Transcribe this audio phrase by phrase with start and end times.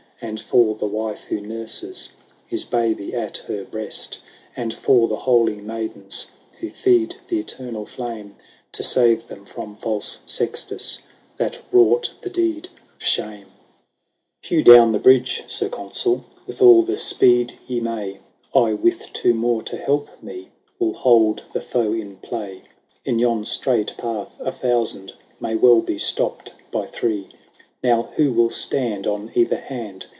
[0.23, 2.11] And for the wife who nurses
[2.45, 4.19] His baby at her breast.
[4.55, 8.35] And for the holy maidens Who feed the eternal flame.
[8.73, 11.01] To save them from false Sextus
[11.37, 13.47] That wrought the deed of shame?
[14.43, 14.43] HORATIUS.
[14.43, 18.19] 57 XXIX." Hew down the bridge, Sir Consul, With all the speed ye may;
[18.53, 20.49] I, with two more to help me.
[20.77, 22.61] Will hold the foe in play.
[23.03, 27.29] In yon strait path a thousand May well be stopped by three.
[27.83, 30.05] Now who will stand on either hand.